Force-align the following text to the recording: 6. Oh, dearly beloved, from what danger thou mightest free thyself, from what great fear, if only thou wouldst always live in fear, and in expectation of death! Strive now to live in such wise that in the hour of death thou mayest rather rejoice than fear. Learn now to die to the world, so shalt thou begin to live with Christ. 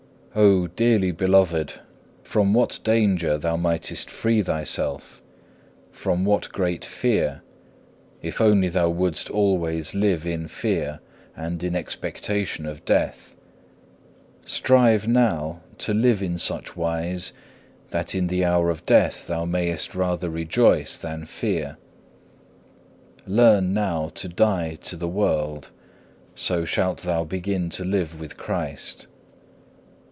6. 0.33 0.39
Oh, 0.39 0.67
dearly 0.77 1.11
beloved, 1.11 1.81
from 2.23 2.53
what 2.53 2.79
danger 2.85 3.37
thou 3.37 3.57
mightest 3.57 4.09
free 4.09 4.41
thyself, 4.41 5.21
from 5.91 6.23
what 6.23 6.47
great 6.53 6.85
fear, 6.85 7.41
if 8.21 8.39
only 8.39 8.69
thou 8.69 8.87
wouldst 8.89 9.29
always 9.29 9.93
live 9.93 10.25
in 10.25 10.47
fear, 10.47 11.01
and 11.35 11.61
in 11.61 11.75
expectation 11.75 12.65
of 12.65 12.85
death! 12.85 13.35
Strive 14.45 15.05
now 15.05 15.59
to 15.79 15.93
live 15.93 16.23
in 16.23 16.37
such 16.37 16.77
wise 16.77 17.33
that 17.89 18.15
in 18.15 18.27
the 18.27 18.45
hour 18.45 18.69
of 18.69 18.85
death 18.85 19.27
thou 19.27 19.43
mayest 19.43 19.93
rather 19.95 20.29
rejoice 20.29 20.97
than 20.97 21.25
fear. 21.25 21.75
Learn 23.27 23.73
now 23.73 24.07
to 24.15 24.29
die 24.29 24.75
to 24.83 24.95
the 24.95 25.09
world, 25.09 25.71
so 26.35 26.63
shalt 26.63 26.99
thou 27.01 27.25
begin 27.25 27.69
to 27.71 27.83
live 27.83 28.17
with 28.17 28.37
Christ. 28.37 29.07